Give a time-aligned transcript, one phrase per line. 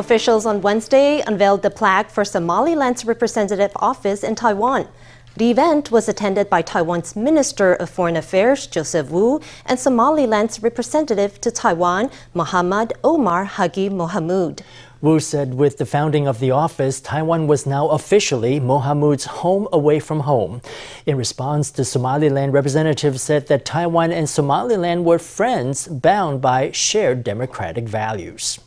[0.00, 4.88] Officials on Wednesday unveiled the plaque for Somaliland's representative office in Taiwan.
[5.36, 11.38] The event was attended by Taiwan's Minister of Foreign Affairs, Joseph Wu, and Somaliland's representative
[11.42, 14.62] to Taiwan, Muhammad Omar Hagi Mohamud.
[15.02, 20.00] Wu said with the founding of the office, Taiwan was now officially Mohamud's home away
[20.00, 20.62] from home.
[21.04, 27.22] In response, the Somaliland representative said that Taiwan and Somaliland were friends bound by shared
[27.22, 28.60] democratic values.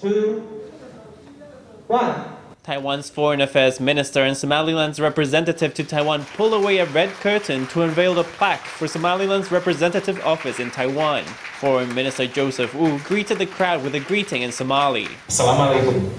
[0.00, 0.40] Two,
[1.88, 2.24] one.
[2.62, 7.82] Taiwan's Foreign Affairs Minister and Somaliland's representative to Taiwan pull away a red curtain to
[7.82, 11.24] unveil the plaque for Somaliland's representative office in Taiwan.
[11.58, 15.08] Foreign Minister Joseph Wu greeted the crowd with a greeting in Somali.
[15.26, 16.12] Assalamu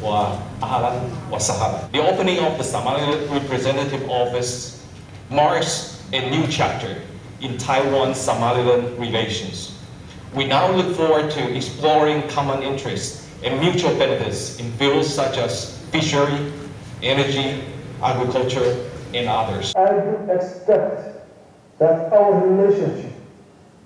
[0.00, 1.92] wa ahlan wa sahlan.
[1.92, 4.82] The opening of the Somali representative office
[5.28, 7.02] marks a new chapter
[7.42, 9.79] in Taiwan-Somaliland relations.
[10.34, 15.76] We now look forward to exploring common interests and mutual benefits in fields such as
[15.88, 16.52] fishery,
[17.02, 17.64] energy,
[18.00, 19.74] agriculture, and others.
[19.74, 21.26] I do expect
[21.78, 23.12] that our relationship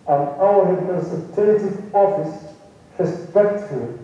[0.06, 2.52] and our representative office
[2.98, 3.98] respectfully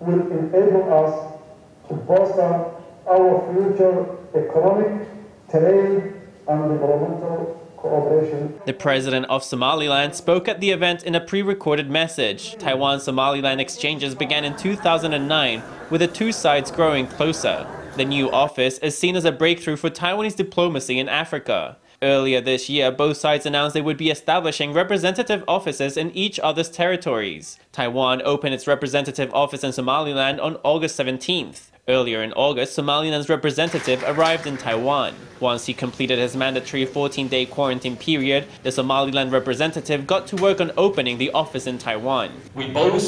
[0.00, 1.40] will enable us
[1.88, 2.72] to bolster
[3.08, 5.08] our future economic,
[5.50, 6.12] trade,
[6.48, 12.56] and developmental The president of Somaliland spoke at the event in a pre recorded message.
[12.56, 17.66] Taiwan Somaliland exchanges began in 2009, with the two sides growing closer.
[17.96, 21.76] The new office is seen as a breakthrough for Taiwanese diplomacy in Africa.
[22.02, 26.68] Earlier this year, both sides announced they would be establishing representative offices in each other's
[26.68, 27.58] territories.
[27.72, 31.70] Taiwan opened its representative office in Somaliland on August 17th.
[31.88, 35.14] Earlier in August, Somaliland's representative arrived in Taiwan.
[35.38, 40.60] Once he completed his mandatory 14 day quarantine period, the Somaliland representative got to work
[40.60, 42.32] on opening the office in Taiwan.
[42.56, 43.00] We both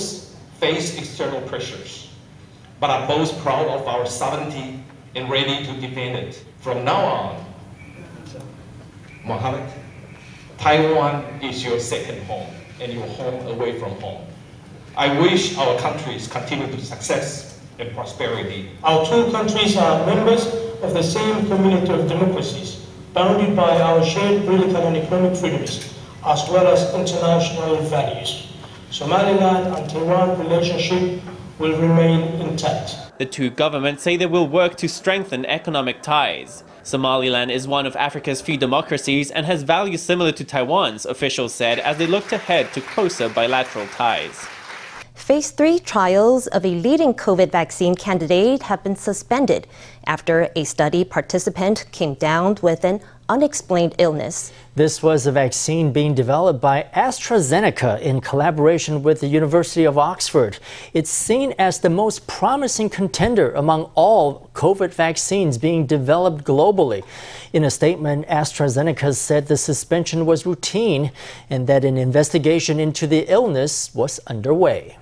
[0.60, 2.08] face external pressures,
[2.78, 4.80] but are both proud of our sovereignty
[5.16, 6.44] and ready to defend it.
[6.60, 7.44] From now on,
[9.24, 9.68] Mohammed,
[10.56, 12.46] Taiwan is your second home
[12.80, 14.24] and your home away from home.
[14.96, 18.70] I wish our countries continue to success and prosperity.
[18.82, 20.46] Our two countries are members
[20.82, 25.94] of the same community of democracies, bounded by our shared political and economic freedoms,
[26.24, 28.48] as well as international values.
[28.90, 31.22] Somaliland and Taiwan relationship
[31.58, 32.96] will remain intact.
[33.18, 36.62] The two governments say they will work to strengthen economic ties.
[36.84, 41.80] Somaliland is one of Africa's few democracies and has values similar to Taiwan's, officials said
[41.80, 44.46] as they looked ahead to closer bilateral ties.
[45.18, 49.66] Phase 3 trials of a leading COVID vaccine candidate have been suspended
[50.06, 54.52] after a study participant came down with an unexplained illness.
[54.76, 60.58] This was a vaccine being developed by AstraZeneca in collaboration with the University of Oxford.
[60.94, 67.04] It's seen as the most promising contender among all COVID vaccines being developed globally.
[67.52, 71.10] In a statement, AstraZeneca said the suspension was routine
[71.50, 74.96] and that an investigation into the illness was underway.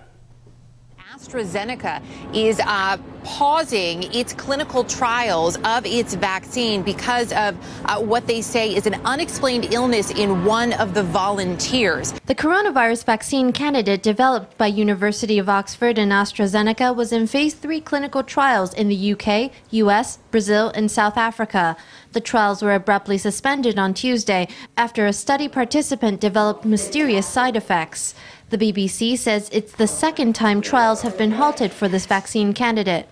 [1.26, 8.40] AstraZeneca is uh, pausing its clinical trials of its vaccine because of uh, what they
[8.40, 12.12] say is an unexplained illness in one of the volunteers.
[12.26, 17.80] The coronavirus vaccine candidate developed by University of Oxford and AstraZeneca was in phase 3
[17.80, 21.76] clinical trials in the UK, US, Brazil, and South Africa.
[22.12, 28.14] The trials were abruptly suspended on Tuesday after a study participant developed mysterious side effects.
[28.48, 33.08] The BBC says it's the second time trials have been halted for this vaccine candidate.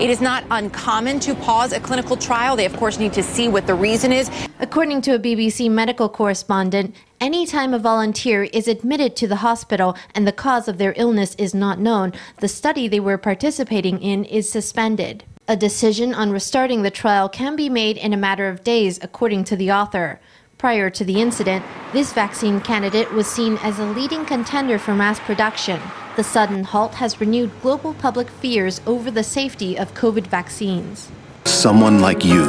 [0.00, 2.56] It is not uncommon to pause a clinical trial.
[2.56, 4.30] They, of course, need to see what the reason is.
[4.60, 10.26] According to a BBC medical correspondent, anytime a volunteer is admitted to the hospital and
[10.26, 14.48] the cause of their illness is not known, the study they were participating in is
[14.48, 15.22] suspended.
[15.48, 19.44] A decision on restarting the trial can be made in a matter of days, according
[19.44, 20.18] to the author.
[20.58, 25.20] Prior to the incident, this vaccine candidate was seen as a leading contender for mass
[25.20, 25.80] production.
[26.16, 31.12] The sudden halt has renewed global public fears over the safety of COVID vaccines.
[31.44, 32.46] Someone like you,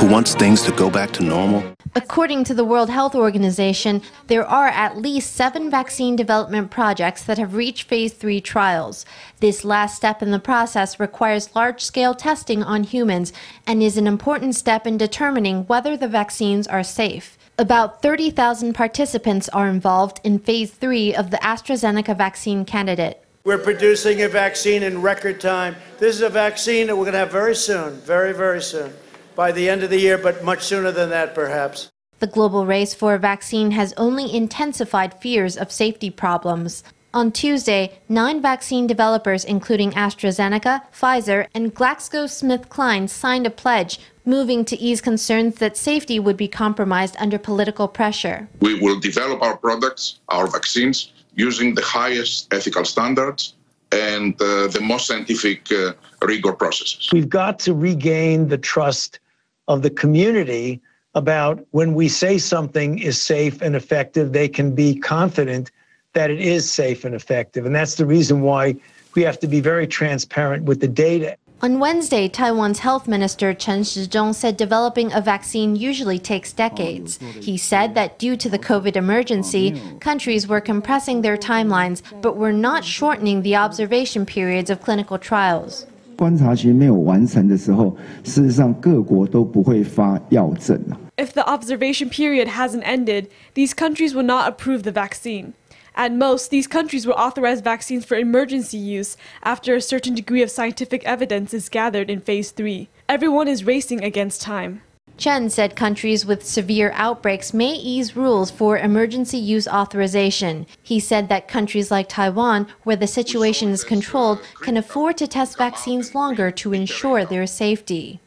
[0.00, 1.62] who wants things to go back to normal?
[1.94, 7.38] According to the World Health Organization, there are at least seven vaccine development projects that
[7.38, 9.06] have reached phase three trials.
[9.38, 13.32] This last step in the process requires large scale testing on humans
[13.68, 17.38] and is an important step in determining whether the vaccines are safe.
[17.58, 23.22] About 30,000 participants are involved in phase three of the AstraZeneca vaccine candidate.
[23.44, 25.76] We're producing a vaccine in record time.
[25.98, 28.94] This is a vaccine that we're going to have very soon, very, very soon,
[29.34, 31.90] by the end of the year, but much sooner than that, perhaps.
[32.20, 36.82] The global race for a vaccine has only intensified fears of safety problems.
[37.14, 44.78] On Tuesday, nine vaccine developers, including AstraZeneca, Pfizer, and GlaxoSmithKline, signed a pledge moving to
[44.78, 48.48] ease concerns that safety would be compromised under political pressure.
[48.60, 53.54] We will develop our products, our vaccines, using the highest ethical standards
[53.90, 55.92] and uh, the most scientific uh,
[56.22, 57.10] rigor processes.
[57.12, 59.20] We've got to regain the trust
[59.68, 60.80] of the community
[61.14, 65.70] about when we say something is safe and effective, they can be confident
[66.14, 67.66] that it is safe and effective.
[67.66, 68.76] And that's the reason why
[69.14, 71.36] we have to be very transparent with the data.
[71.61, 77.17] On Wednesday, Taiwan's health minister Chen Shizhong said developing a vaccine usually takes decades.
[77.41, 82.53] He said that due to the COVID emergency, countries were compressing their timelines but were
[82.53, 85.87] not shortening the observation periods of clinical trials.
[86.15, 90.97] 观察期没有完成的时候，事实上各国都不会发药证啊。
[91.17, 95.53] If the observation period hasn't ended, these countries will not approve the vaccine.
[95.94, 100.50] At most, these countries will authorize vaccines for emergency use after a certain degree of
[100.50, 102.88] scientific evidence is gathered in phase 3.
[103.08, 104.82] Everyone is racing against time.
[105.18, 110.66] Chen said countries with severe outbreaks may ease rules for emergency use authorization.
[110.82, 115.58] He said that countries like Taiwan, where the situation is controlled, can afford to test
[115.58, 118.21] vaccines longer to ensure their safety.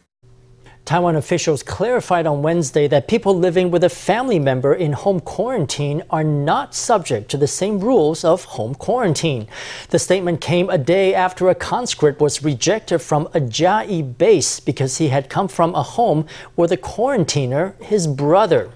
[0.86, 6.04] Taiwan officials clarified on Wednesday that people living with a family member in home quarantine
[6.12, 9.48] are not subject to the same rules of home quarantine.
[9.90, 15.00] The statement came a day after a conscript was rejected from a Jai base because
[15.00, 18.70] he had come from a home where the quarantiner, his brother.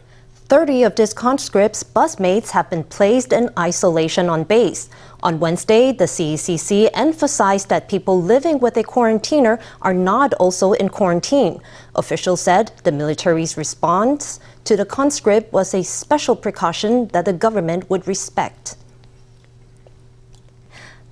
[0.49, 4.89] 30 of this conscripts' busmates have been placed in isolation on base.
[5.21, 10.89] On Wednesday, the CECC emphasized that people living with a quarantiner are not also in
[10.89, 11.61] quarantine.
[11.95, 17.87] Officials said the military's response to the conscript was a special precaution that the government
[17.91, 18.75] would respect.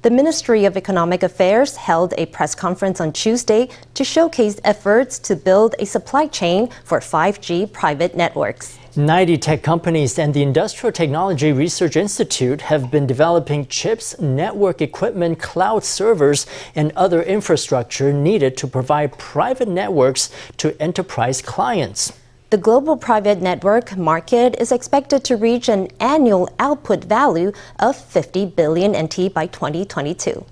[0.07, 5.35] The Ministry of Economic Affairs held a press conference on Tuesday to showcase efforts to
[5.35, 8.79] build a supply chain for 5G private networks.
[8.95, 15.39] 90 tech companies and the Industrial Technology Research Institute have been developing chips, network equipment,
[15.39, 22.13] cloud servers, and other infrastructure needed to provide private networks to enterprise clients.
[22.49, 28.45] The global private network market is expected to reach an annual output value of 50
[28.45, 30.45] billion NT by 2022.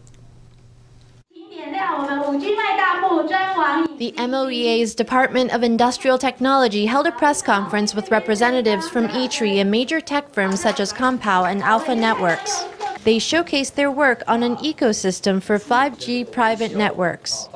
[3.97, 9.71] The MOEA's Department of Industrial Technology held a press conference with representatives from ITRI and
[9.71, 12.65] major tech firms such as Compal and Alpha Networks.
[13.05, 17.47] They showcased their work on an ecosystem for 5G private networks.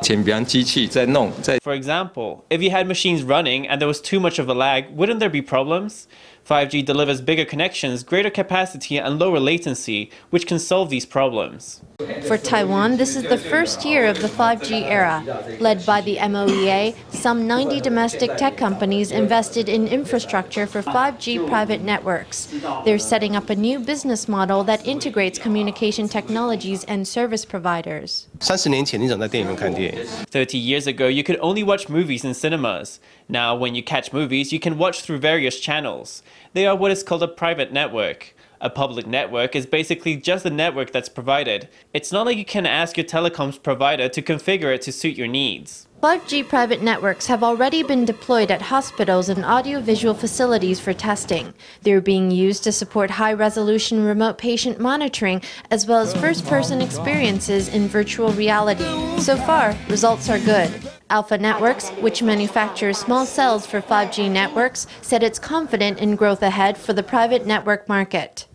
[1.64, 4.92] For example, if you had machines running and there was too much of a lag,
[4.92, 6.08] wouldn't there be problems?
[6.50, 11.82] 5G delivers bigger connections, greater capacity, and lower latency, which can solve these problems.
[12.28, 15.24] For Taiwan, this is the first year of the 5G era.
[15.60, 21.82] Led by the MOEA, some 90 domestic tech companies invested in infrastructure for 5G private
[21.82, 22.52] networks.
[22.84, 28.28] They're setting up a new business model that integrates communication technologies and service providers.
[28.40, 33.00] 30 years ago, you could only watch movies in cinemas.
[33.28, 36.24] Now, when you catch movies, you can watch through various channels.
[36.54, 38.34] They are what is called a private network.
[38.60, 41.70] A public network is basically just a network that's provided.
[41.94, 45.28] It's not like you can ask your telecoms provider to configure it to suit your
[45.28, 45.88] needs.
[46.02, 51.54] 5G private networks have already been deployed at hospitals and audiovisual facilities for testing.
[51.84, 56.82] They're being used to support high resolution remote patient monitoring as well as first person
[56.82, 58.84] experiences in virtual reality.
[59.22, 60.72] So far, results are good.
[61.10, 66.78] Alpha Networks, which manufactures small cells for 5G networks, said it's confident in growth ahead
[66.78, 68.46] for the private network market.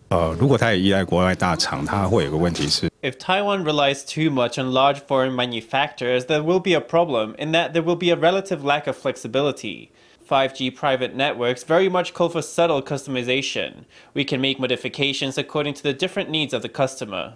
[3.01, 7.51] If Taiwan relies too much on large foreign manufacturers, there will be a problem in
[7.51, 9.91] that there will be a relative lack of flexibility.
[10.27, 13.85] 5G private networks very much call for subtle customization.
[14.13, 17.35] We can make modifications according to the different needs of the customer.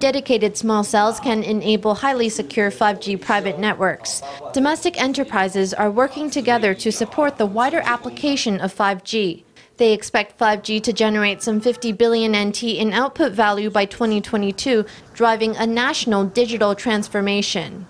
[0.00, 4.22] Dedicated small cells can enable highly secure 5G private networks.
[4.52, 9.44] Domestic enterprises are working together to support the wider application of 5G.
[9.76, 15.56] They expect 5G to generate some 50 billion NT in output value by 2022, driving
[15.56, 17.86] a national digital transformation.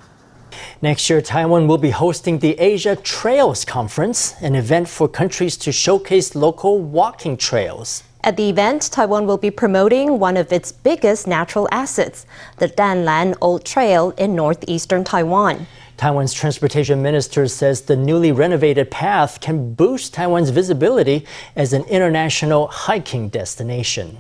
[0.82, 5.73] Next year, Taiwan will be hosting the Asia Trails Conference, an event for countries to
[5.73, 8.02] showcase local walking trails.
[8.23, 12.25] At the event, Taiwan will be promoting one of its biggest natural assets,
[12.56, 15.66] the Danlan Old Trail in northeastern Taiwan.
[15.96, 22.66] Taiwan's transportation minister says the newly renovated path can boost Taiwan's visibility as an international
[22.66, 24.18] hiking destination.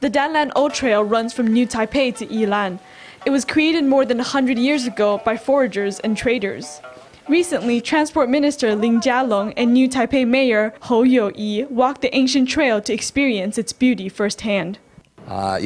[0.00, 2.80] The Danlan Old Trail runs from New Taipei to Yilan.
[3.24, 6.80] It was created more than 100 years ago by foragers and traders.
[7.28, 12.80] Recently, Transport Minister Lin Jialong and new Taipei Mayor Hou Youyi walked the ancient trail
[12.80, 14.80] to experience its beauty firsthand.
[15.28, 15.56] Uh,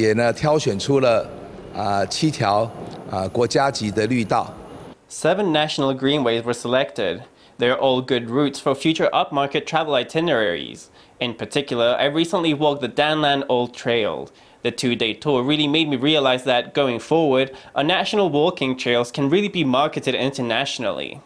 [5.07, 7.23] Seven national greenways were selected.
[7.57, 10.91] They're all good routes for future upmarket travel itineraries.
[11.19, 14.29] In particular, I recently walked the Danlan Old Trail.
[14.63, 19.11] The two day tour really made me realize that going forward, our national walking trails
[19.11, 21.21] can really be marketed internationally.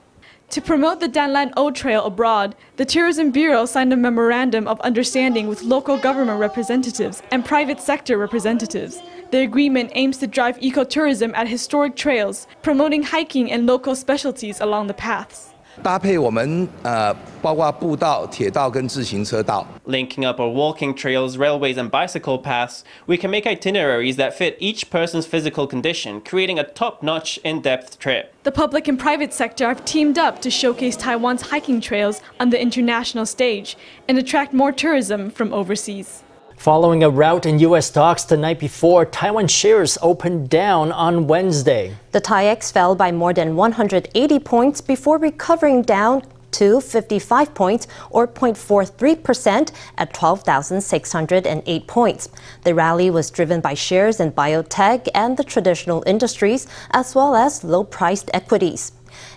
[0.52, 5.48] To promote the Danlan Old Trail abroad, the Tourism Bureau signed a memorandum of understanding
[5.48, 9.02] with local government representatives and private sector representatives.
[9.32, 14.88] The agreement aims to drive ecotourism at historic trails, promoting hiking and local specialties along
[14.88, 15.51] the paths.
[15.83, 19.67] 搭配我们呃，包括步道、铁道跟自行车道。
[19.87, 24.57] Linking up our walking trails, railways, and bicycle paths, we can make itineraries that fit
[24.59, 28.33] each person's physical condition, creating a top notch, in depth trip.
[28.45, 32.59] The public and private sector have teamed up to showcase Taiwan's hiking trails on the
[32.59, 33.77] international stage
[34.09, 36.23] and attract more tourism from overseas.
[36.62, 37.88] Following a rout in U.S.
[37.88, 41.96] stocks the night before, Taiwan shares opened down on Wednesday.
[42.12, 48.28] The TAIEX fell by more than 180 points before recovering down to 55 points or
[48.28, 52.30] 0.43% at 12,608 points.
[52.64, 57.64] The rally was driven by shares in biotech and the traditional industries, as well as
[57.64, 58.92] low priced equities.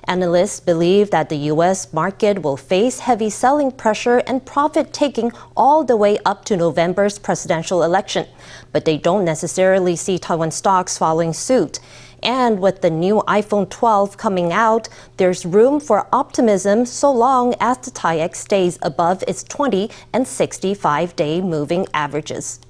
[0.05, 1.93] Analysts believe that the U.S.
[1.93, 7.19] market will face heavy selling pressure and profit taking all the way up to November's
[7.19, 8.27] presidential election.
[8.73, 11.81] But they don't necessarily see Taiwan stocks following suit.
[12.23, 14.89] And with the new iPhone 12 coming out,
[15.19, 21.15] there's room for optimism so long as the TAIEX stays above its 20 and 65
[21.17, 22.61] day moving averages.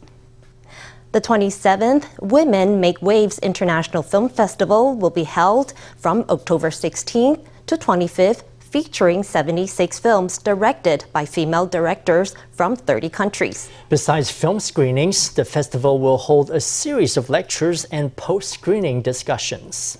[1.14, 7.76] The 27th Women Make Waves International Film Festival will be held from October 16th to
[7.76, 13.71] 25th, featuring 76 films directed by female directors from 30 countries.
[13.88, 19.97] Besides film screenings, the festival will hold a series of lectures and post screening discussions.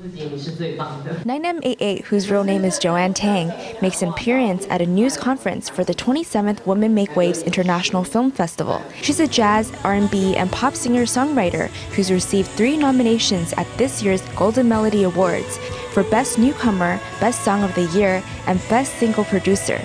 [0.00, 3.48] 9M88, whose real name is Joanne Tang,
[3.82, 8.30] makes an appearance at a news conference for the 27th Women Make Waves International Film
[8.30, 8.82] Festival.
[9.02, 14.68] She's a jazz, R&B, and pop singer-songwriter who's received three nominations at this year's Golden
[14.68, 15.58] Melody Awards
[15.92, 19.84] for Best Newcomer, Best Song of the Year, and Best Single Producer.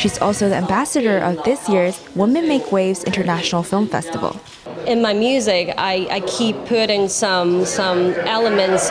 [0.00, 4.40] She's also the ambassador of this year's Women Make Waves International Film Festival.
[4.86, 8.90] In my music, I, I keep putting some some elements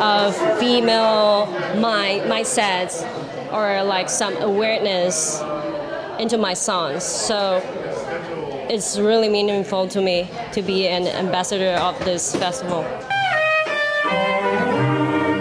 [0.00, 1.44] of female
[1.78, 3.04] my mindsets
[3.52, 5.42] or like some awareness
[6.18, 7.04] into my songs.
[7.04, 7.60] So
[8.70, 12.82] it's really meaningful to me to be an ambassador of this festival.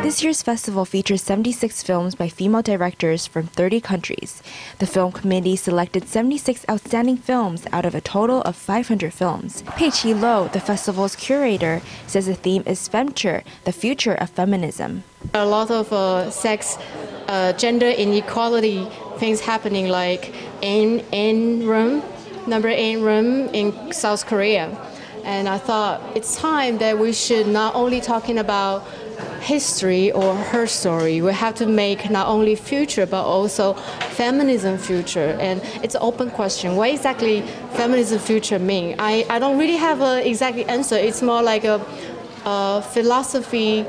[0.05, 4.43] This year's festival features 76 films by female directors from 30 countries.
[4.77, 9.63] The film committee selected 76 outstanding films out of a total of 500 films.
[9.75, 15.03] Pei Qi Lo, the festival's curator, says the theme is Femture, the future of feminism.
[15.33, 16.77] A lot of uh, sex,
[17.27, 20.31] uh, gender inequality things happening, like
[20.61, 22.03] in N room,
[22.45, 24.69] number N room in South Korea,
[25.23, 28.85] and I thought it's time that we should not only talking about
[29.41, 31.21] history or her story.
[31.21, 33.73] We have to make not only future but also
[34.11, 35.37] feminism future.
[35.39, 36.75] And it's an open question.
[36.75, 37.41] What exactly
[37.73, 38.95] feminism future mean?
[38.99, 40.95] I, I don't really have an exact answer.
[40.95, 41.85] It's more like a,
[42.45, 43.85] a philosophy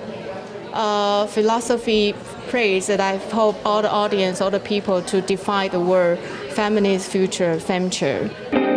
[1.29, 2.15] philosophy
[2.49, 6.19] praise that I hope all the audience, all the people to define the word
[6.51, 8.76] feminist future, femture.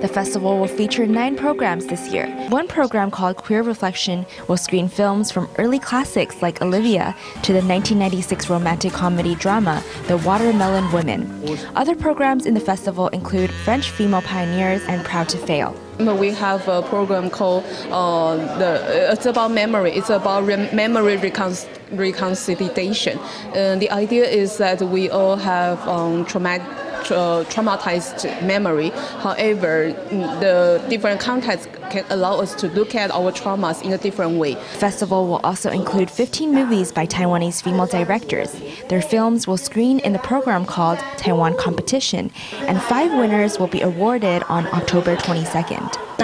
[0.00, 2.28] The festival will feature nine programs this year.
[2.50, 7.58] One program called Queer Reflection will screen films from early classics like Olivia to the
[7.58, 11.26] 1996 romantic comedy drama The Watermelon Woman.
[11.74, 15.74] Other programs in the festival include French female pioneers and Proud to Fail.
[15.98, 19.10] We have a program called uh, the.
[19.12, 19.90] It's about memory.
[19.94, 21.56] It's about memory recon-
[21.90, 23.18] reconciliation.
[23.18, 26.64] Uh, the idea is that we all have um, traumatic
[27.10, 28.90] uh, traumatized memory.
[29.20, 29.92] However,
[30.40, 34.54] the different contexts can allow us to look at our traumas in a different way.
[34.78, 38.60] Festival will also include 15 movies by Taiwanese female directors.
[38.88, 43.80] Their films will screen in the program called Taiwan Competition, and five winners will be
[43.80, 46.18] awarded on October 22nd.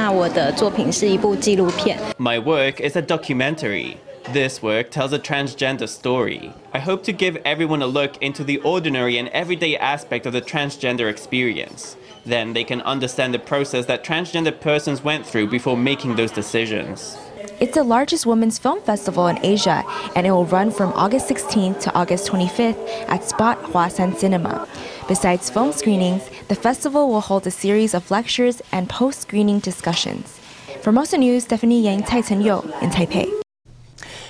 [2.19, 3.99] My work is a documentary.
[4.33, 6.53] This work tells a transgender story.
[6.73, 10.41] I hope to give everyone a look into the ordinary and everyday aspect of the
[10.41, 11.97] transgender experience.
[12.25, 17.19] Then they can understand the process that transgender persons went through before making those decisions.
[17.61, 19.85] It's the largest women's film festival in Asia,
[20.17, 24.67] and it will run from August 16th to August 25th at Spot Huashan Cinema.
[25.07, 30.41] Besides film screenings, the festival will hold a series of lectures and post screening discussions.
[30.81, 33.44] Formosa News, Stephanie Yang, Cai Yu in Taipei.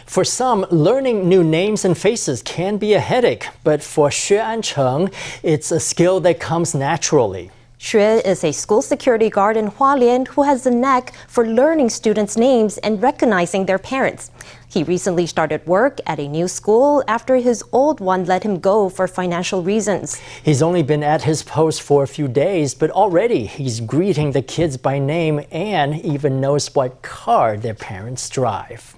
[0.07, 5.13] For some, learning new names and faces can be a headache, but for Xue Ancheng,
[5.43, 7.51] it's a skill that comes naturally.
[7.81, 12.37] Xue is a school security guard in Hualien who has a knack for learning students'
[12.37, 14.31] names and recognizing their parents.
[14.69, 18.89] He recently started work at a new school after his old one let him go
[18.89, 20.21] for financial reasons.
[20.43, 24.43] He's only been at his post for a few days, but already he's greeting the
[24.43, 28.97] kids by name and even knows what car their parents drive.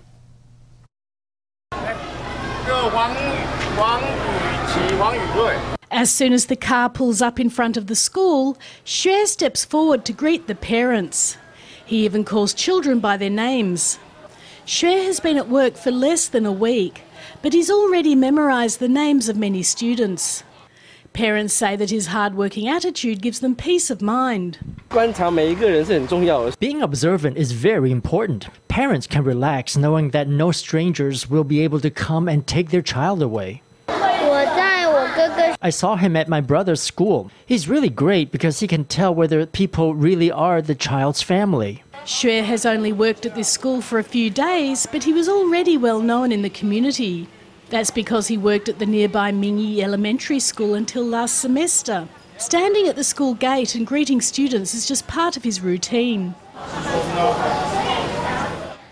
[5.90, 10.06] As soon as the car pulls up in front of the school, Xue steps forward
[10.06, 11.36] to greet the parents.
[11.84, 13.98] He even calls children by their names.
[14.66, 17.02] Xue has been at work for less than a week,
[17.42, 20.42] but he's already memorised the names of many students.
[21.16, 24.58] Parents say that his hard-working attitude gives them peace of mind.
[26.60, 28.48] Being observant is very important.
[28.68, 32.82] Parents can relax knowing that no strangers will be able to come and take their
[32.82, 33.62] child away.
[33.88, 37.30] I saw him at my brother's school.
[37.46, 41.82] He's really great because he can tell whether people really are the child's family.
[42.04, 45.78] Xue has only worked at this school for a few days, but he was already
[45.78, 47.26] well known in the community.
[47.68, 52.08] That's because he worked at the nearby Mingyi Elementary School until last semester.
[52.38, 56.34] Standing at the school gate and greeting students is just part of his routine.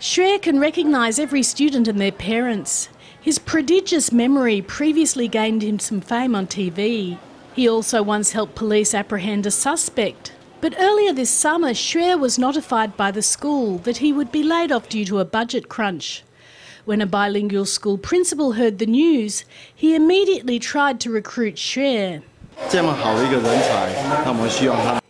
[0.01, 2.89] Xue can recognise every student and their parents.
[3.21, 7.17] His prodigious memory previously gained him some fame on TV.
[7.55, 10.33] He also once helped police apprehend a suspect.
[10.59, 14.71] But earlier this summer, Xue was notified by the school that he would be laid
[14.71, 16.23] off due to a budget crunch.
[16.85, 19.43] When a bilingual school principal heard the news,
[19.73, 22.21] he immediately tried to recruit Xue.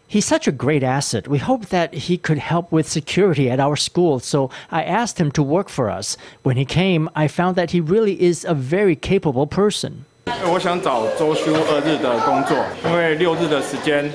[0.08, 1.28] He's such a great asset.
[1.28, 5.32] We hope that he could help with security at our school, so I asked him
[5.32, 6.16] to work for us.
[6.44, 10.06] When he came, I found that he really is a very capable person.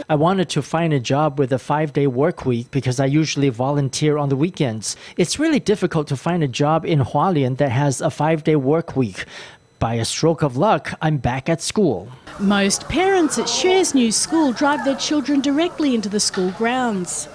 [0.08, 3.48] I wanted to find a job with a five day work week because I usually
[3.48, 4.96] volunteer on the weekends.
[5.16, 8.96] It's really difficult to find a job in Hualien that has a five day work
[8.96, 9.24] week.
[9.78, 12.08] By a stroke of luck, I'm back at school.
[12.38, 17.28] Most parents at Xue's new school drive their children directly into the school grounds.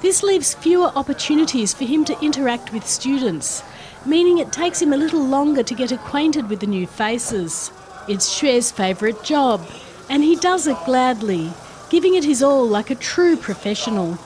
[0.00, 3.62] This leaves fewer opportunities for him to interact with students,
[4.06, 7.70] meaning it takes him a little longer to get acquainted with the new faces.
[8.08, 9.64] It's Xue's favourite job,
[10.10, 11.52] and he does it gladly,
[11.88, 14.18] giving it his all like a true professional.